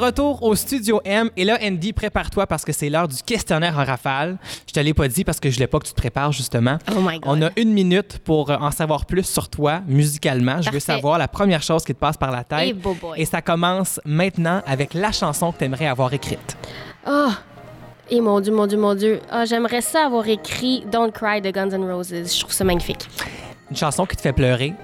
[0.00, 1.30] Retour au Studio M.
[1.36, 4.38] Et là, Andy, prépare-toi parce que c'est l'heure du questionnaire en rafale.
[4.66, 6.78] Je te l'ai pas dit parce que je voulais pas que tu te prépares, justement.
[6.90, 7.22] Oh my God.
[7.24, 10.60] On a une minute pour euh, en savoir plus sur toi, musicalement.
[10.62, 12.60] Je veux savoir la première chose qui te passe par la tête.
[12.64, 13.20] Eh, beau boy.
[13.20, 16.56] Et ça commence maintenant avec la chanson que tu aimerais avoir écrite.
[17.06, 17.28] Oh!
[18.12, 19.20] Et mon Dieu, mon Dieu, mon Dieu.
[19.30, 22.08] Ah, J'aimerais ça avoir écrit Don't Cry de Guns N' Roses.
[22.12, 23.08] Je trouve ça magnifique.
[23.70, 24.74] Une chanson qui te fait pleurer.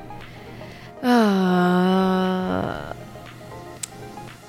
[1.02, 2.94] Ah.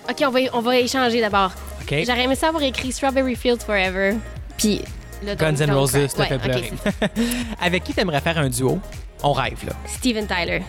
[0.10, 1.52] OK, on va, on va échanger d'abord.
[1.82, 1.96] OK?
[2.06, 4.16] J'aurais aimé ça avoir écrit Strawberry Fields Forever.
[4.58, 4.82] Puis
[5.26, 6.72] le Guns N' Roses te Ouais, fait pleurer.
[6.84, 7.08] ça.
[7.62, 8.80] avec qui t'aimerais faire un duo?
[9.24, 9.74] On rêve, là.
[9.88, 10.62] Steven Tyler,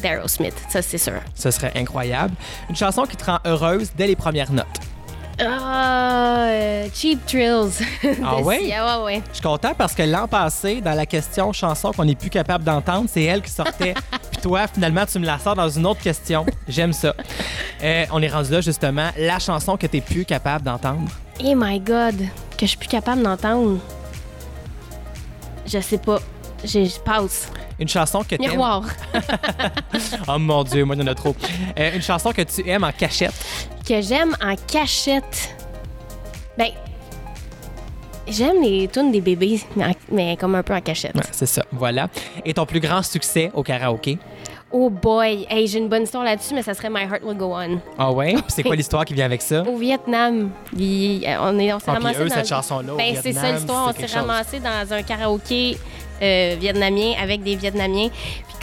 [0.00, 0.54] d'Aerosmith.
[0.68, 1.20] Ça, c'est sûr.
[1.34, 2.34] Ce serait incroyable.
[2.68, 4.66] Une chanson qui te rend heureuse dès les premières notes.
[5.40, 7.84] Ah, euh, Cheap Thrills.
[8.24, 8.60] Ah de ouais?
[8.60, 8.98] Sia.
[8.98, 9.22] Ouais, ouais.
[9.30, 12.62] Je suis content parce que l'an passé, dans la question chanson qu'on n'est plus capable
[12.64, 13.94] d'entendre, c'est elle qui sortait.
[14.30, 16.46] Puis toi, finalement, tu me la sors dans une autre question.
[16.68, 17.14] J'aime ça.
[17.82, 19.10] Euh, on est rendu là, justement.
[19.18, 21.08] La chanson que tu plus capable d'entendre.
[21.42, 22.16] Oh my God,
[22.56, 23.78] que je suis plus capable d'entendre.
[25.66, 26.18] Je sais pas.
[26.64, 27.50] Je, je passe.
[27.78, 28.84] Une chanson que tu Miroir.
[30.28, 31.34] Oh mon Dieu, moi, il y en a trop.
[31.78, 33.34] Euh, une chanson que tu aimes en cachette.
[33.86, 35.54] que j'aime en cachette.
[36.56, 36.68] Ben,
[38.28, 39.60] j'aime les tunes des bébés,
[40.10, 41.14] mais, comme un peu en cachette.
[41.14, 41.64] Ouais, c'est ça.
[41.72, 42.08] Voilà.
[42.44, 44.18] Et ton plus grand succès au karaoké?
[44.76, 47.54] Oh boy, hey, j'ai une bonne histoire là-dessus, mais ça serait My Heart Will Go
[47.54, 47.78] On.
[47.96, 48.32] Ah ouais?
[48.32, 49.62] Puis c'est quoi l'histoire qui vient avec ça?
[49.62, 53.14] Au Vietnam, il- euh, on est, on s'est Ah, ramassé eux, dans cette chanson-là, Ben,
[53.22, 53.94] c'est ça l'histoire.
[53.96, 55.78] On s'est ramassé dans un karaoké
[56.20, 58.08] euh, vietnamien avec des Vietnamiens.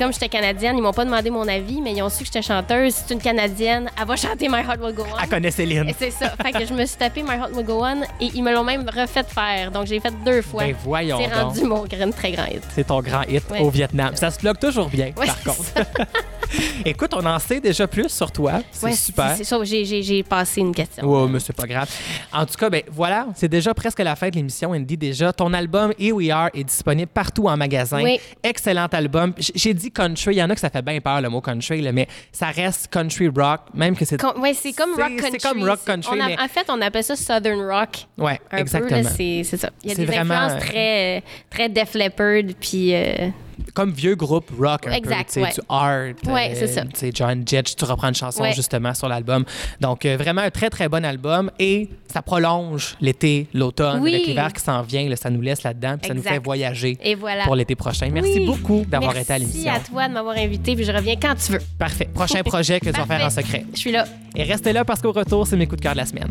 [0.01, 2.41] Comme j'étais canadienne, ils m'ont pas demandé mon avis, mais ils ont su que j'étais
[2.41, 2.95] chanteuse.
[2.95, 5.19] C'est une canadienne, elle va chanter My Heart Will Go On.
[5.21, 5.93] Elle connaît Céline.
[5.99, 6.33] C'est ça.
[6.41, 8.63] fait que je me suis tapé My Heart Will Go On et ils me l'ont
[8.63, 9.69] même refait faire.
[9.69, 10.63] Donc j'ai fait deux fois.
[10.63, 12.63] Ben voyons C'est rendu mon grain très grand hit.
[12.73, 13.59] C'est ton grand hit Ouais.
[13.59, 14.15] au Vietnam.
[14.15, 15.71] Ça se bloque toujours bien, Ouais, par contre.
[16.85, 18.61] Écoute, on en sait déjà plus sur toi.
[18.71, 19.35] C'est Ouais, super.
[19.35, 19.57] C'est ça.
[19.63, 21.05] J'ai, passé une question.
[21.05, 21.89] Ouais, mais c'est pas grave.
[22.33, 24.97] En tout cas, ben voilà, c'est déjà presque la fin de l'émission, Andy.
[24.97, 28.01] Déjà, ton album Here We Are est disponible partout en magasin.
[28.03, 28.19] Oui.
[28.43, 29.33] Excellent album.
[29.37, 30.35] J'ai dit country.
[30.35, 32.47] Il y en a que ça fait bien peur le mot country, là, mais ça
[32.47, 34.17] reste country rock, même que c'est.
[34.19, 35.29] Com- ouais, c'est comme rock country.
[35.31, 38.07] c'est comme rock country, On a- mais- En fait, on appelle ça Southern rock.
[38.17, 39.01] Ouais, Un exactement.
[39.15, 39.69] c'est, ça.
[39.83, 42.93] Il y a des vraiment, influences euh, très, euh, très Def Leppard, puis...
[42.95, 43.29] euh,
[43.73, 45.51] Comme vieux groupe rock un Exact, peu, ouais.
[45.53, 46.33] du art.
[46.33, 46.81] Ouais, c'est ça.
[46.83, 48.53] Tu sais, John Jett, tu reprends une chanson Ouais.
[48.53, 49.45] justement sur l'album.
[49.79, 54.13] Donc, euh, vraiment un très, très bon album et ça prolonge l'été, l'automne, Oui.
[54.15, 55.07] avec l'hiver qui s'en vient.
[55.07, 57.43] là, ça nous laisse là-dedans puis ça nous fait voyager Et voilà.
[57.45, 58.09] pour l'été prochain.
[58.11, 58.45] Merci Oui.
[58.45, 59.73] beaucoup d'avoir été à Merci l'émission.
[59.73, 61.61] à toi de m'avoir invité, puis je reviens quand tu veux.
[61.79, 62.09] Parfait.
[62.13, 63.65] Prochain projet que tu vas faire en secret.
[63.73, 64.05] Je suis là.
[64.35, 66.29] Et restez là parce qu'au retour, c'est mes coups de cœur de la semaine.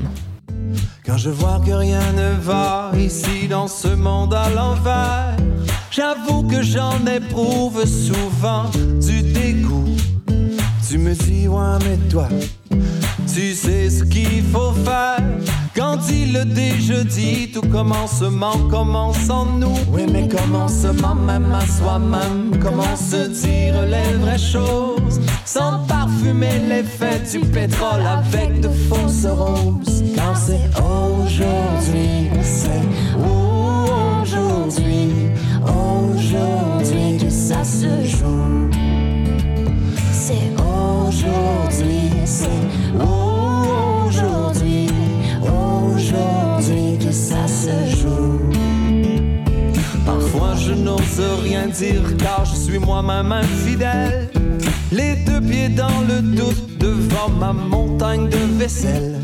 [1.05, 5.35] Quand je vois que rien ne va ici dans ce monde à l'envers,
[5.91, 8.65] j'avoue que j'en éprouve souvent
[9.01, 9.97] du dégoût.
[10.89, 12.29] Tu me dis, ouais, mais toi,
[13.33, 15.19] tu sais ce qu'il faut faire.
[15.77, 19.79] Quand il le dit, je dis, tout commencement commence en nous.
[19.93, 25.21] Oui, mais commencement même à soi-même, comment se dire les vraies choses?
[25.45, 30.03] Sans parfumer l'effet du pétrole avec de fausses roses.
[30.17, 32.83] Quand c'est aujourd'hui, c'est
[37.51, 38.71] ça se joue.
[40.13, 42.63] C'est aujourd'hui, c'est
[42.95, 44.87] aujourd'hui,
[45.43, 48.39] aujourd'hui que ça se joue.
[50.07, 54.40] Parfois je n'ose rien dire car je suis moi-même infidèle.
[54.93, 59.21] Les deux pieds dans le doute devant ma montagne de vaisselle.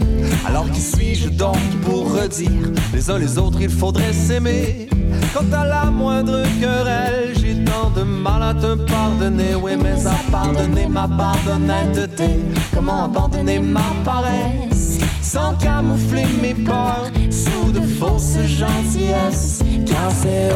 [0.47, 2.71] Alors qui suis-je donc pour redire?
[2.95, 4.89] Les uns les autres il faudrait s'aimer.
[5.35, 9.57] Quant à la moindre querelle, j'ai tant de mal à te pardonner.
[9.61, 12.39] Oui, mais à pardonner ma part d'honnêteté.
[12.73, 14.99] Comment abandonner ma paresse?
[15.21, 19.63] Sans camoufler mes peurs sous de fausses gentillesses?
[19.85, 20.53] Car c'est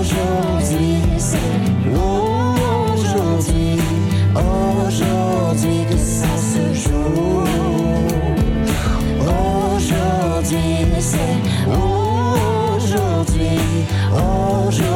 [0.00, 1.00] aujourd'hui,
[4.36, 7.44] aujourd'hui que ça se joue.
[9.20, 13.06] Aujourd'hui, c'est aujourd'hui,
[14.12, 14.93] aujourd'hui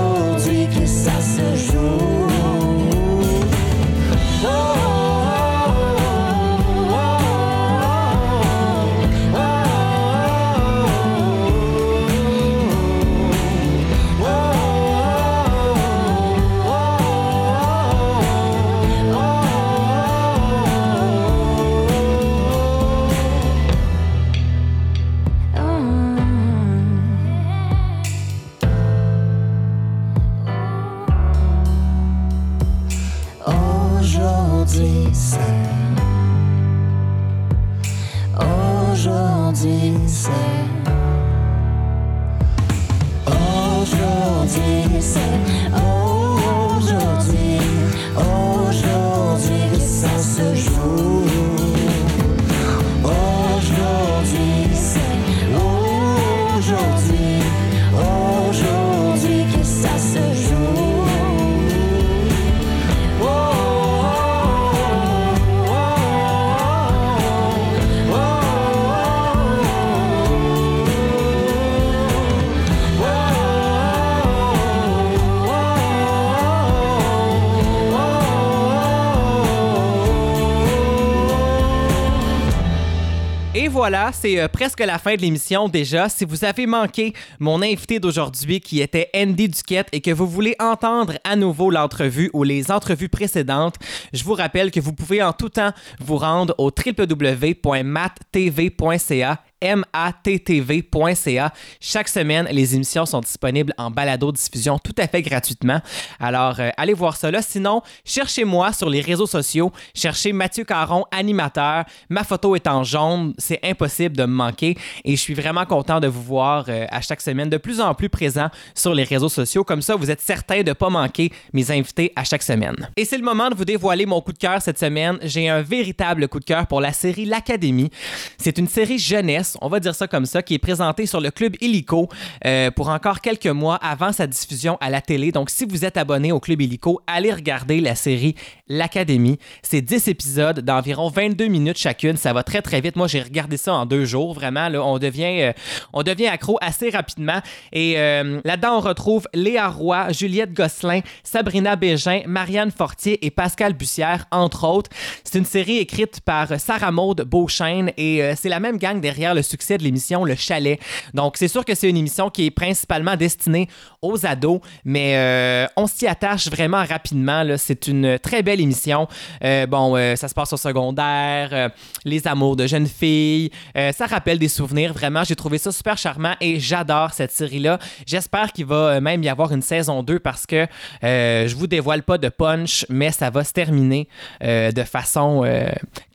[83.89, 86.09] Et c'est euh, presque la fin de l'émission déjà.
[86.09, 90.57] Si vous avez manqué mon invité d'aujourd'hui qui était Andy Duquette et que vous voulez
[90.59, 93.77] entendre à nouveau l'entrevue ou les entrevues précédentes,
[94.13, 101.53] je vous rappelle que vous pouvez en tout temps vous rendre au www.mattv.ca mattv.ca.
[101.81, 105.81] Chaque semaine, les émissions sont disponibles en balado-diffusion tout à fait gratuitement.
[106.21, 107.43] Alors, euh, allez voir là.
[107.43, 109.73] Sinon, cherchez-moi sur les réseaux sociaux.
[109.95, 111.85] Cherchez Mathieu Caron, animateur.
[112.09, 113.35] Ma photo est en jaune.
[113.39, 114.77] C'est impossible de me manquer.
[115.05, 117.95] Et je suis vraiment content de vous voir euh, à chaque semaine de plus en
[117.95, 119.65] plus présent sur les réseaux sociaux.
[119.65, 122.89] Comme ça, vous êtes certain de ne pas manquer mes invités à chaque semaine.
[122.97, 125.19] Et c'est le moment de vous dévoiler mon coup de cœur cette semaine.
[125.23, 127.91] J'ai un véritable coup de cœur pour la série L'Académie.
[128.39, 131.31] C'est une série jeunesse on va dire ça comme ça, qui est présenté sur le
[131.31, 132.09] Club Illico
[132.45, 135.33] euh, pour encore quelques mois avant sa diffusion à la télé.
[135.33, 138.35] Donc, si vous êtes abonné au Club Illico, allez regarder la série
[138.69, 139.39] L'Académie.
[139.63, 142.17] C'est 10 épisodes d'environ 22 minutes chacune.
[142.17, 142.97] Ça va très, très vite.
[142.97, 144.35] Moi, j'ai regardé ça en deux jours.
[144.35, 145.53] Vraiment, là, on, devient, euh,
[145.93, 147.41] on devient accro assez rapidement.
[147.73, 153.73] Et euh, là-dedans, on retrouve Léa Roy, Juliette Gosselin, Sabrina Bégin, Marianne Fortier et Pascal
[153.73, 154.91] Bussière, entre autres.
[155.25, 159.43] C'est une série écrite par Sarah Maude Beauchesne et c'est la même gang derrière le
[159.43, 160.79] succès de l'émission Le Chalet.
[161.15, 163.69] Donc, c'est sûr que c'est une émission qui est principalement destinée
[164.03, 167.45] aux ados, mais euh, on s'y attache vraiment rapidement.
[167.57, 169.09] C'est une très belle émission.
[169.45, 171.69] Euh, bon, euh, ça se passe au secondaire, euh,
[172.05, 173.51] les amours de jeunes filles.
[173.79, 175.23] Euh, ça rappelle des souvenirs, vraiment.
[175.23, 177.79] J'ai trouvé ça super charmant et j'adore cette série-là.
[178.07, 180.67] J'espère qu'il va euh, même y avoir une saison 2 parce que
[181.05, 184.09] euh, je vous dévoile pas de punch, mais ça va se terminer
[184.43, 185.45] euh, de façon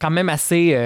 [0.00, 0.76] quand même assez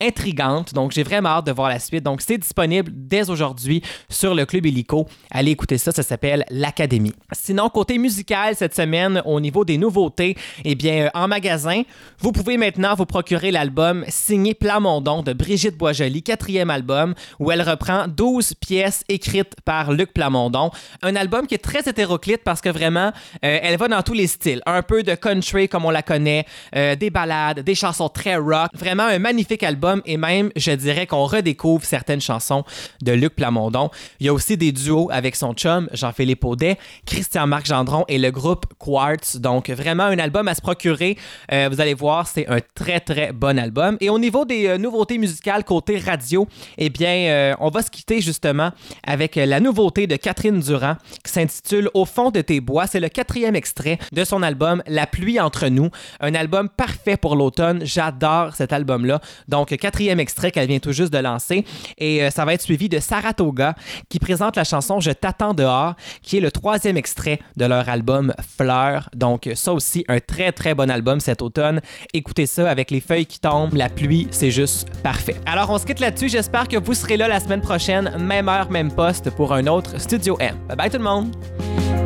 [0.00, 0.74] intrigante.
[0.74, 2.04] Donc, j'ai vraiment hâte de voir la suite.
[2.04, 5.06] Donc, c'est disponible dès aujourd'hui sur le Club Illico.
[5.30, 7.14] Allez écouter ça, ça s'appelle L'Académie.
[7.32, 11.82] Sinon, côté musical, cette semaine, au niveau des nouveautés, eh bien, en magasin,
[12.20, 17.62] vous pouvez maintenant vous procurer l'album signé Plamondon de Brigitte Boisjoli, quatrième album, où elle
[17.62, 20.70] reprend 12 pièces écrites par Luc Plamondon.
[21.00, 23.12] Un album qui est très hétéroclite parce que vraiment,
[23.44, 24.60] euh, elle va dans tous les styles.
[24.66, 26.44] Un peu de country comme on la connaît,
[26.76, 28.68] euh, des ballades, des chansons très rock.
[28.74, 32.62] Vraiment un magnifique album et même, je dirais qu'on redécouvre certaines chansons
[33.00, 33.88] de Luc Plamondon.
[34.20, 36.76] Il y a aussi des duos avec son chum, Jean-Philippe Audet,
[37.06, 39.36] Christian-Marc Gendron et le groupe Quartz.
[39.36, 41.16] Donc, vraiment un album à se procurer.
[41.52, 43.96] Euh, vous allez voir, c'est un très, très bon album.
[44.02, 46.48] Et au niveau des nouveautés musicales côté radio,
[46.78, 48.70] eh bien, euh, on va se quitter justement
[49.06, 52.86] avec euh, la nouveauté de Catherine Durand qui s'intitule Au fond de tes bois.
[52.86, 55.90] C'est le quatrième extrait de son album La pluie entre nous.
[56.20, 57.82] Un album parfait pour l'automne.
[57.84, 59.20] J'adore cet album-là.
[59.48, 61.64] Donc, quatrième extrait qu'elle vient tout juste de lancer.
[61.98, 63.74] Et euh, ça va être suivi de Saratoga
[64.08, 68.32] qui présente la chanson Je t'attends dehors, qui est le troisième extrait de leur album
[68.56, 69.10] Fleurs.
[69.14, 71.80] Donc, ça aussi, un très, très bon album cet automne.
[72.14, 75.36] Écoutez ça avec les feuilles qui tombent, la pluie, c'est juste parfait.
[75.44, 76.28] Alors, on se quitte là-dessus.
[76.28, 80.00] J'espère que vous serez là la semaine prochaine, même heure, même poste, pour un autre
[80.00, 80.56] Studio M.
[80.68, 81.34] Bye bye tout le monde!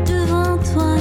[0.07, 0.99] Devant toi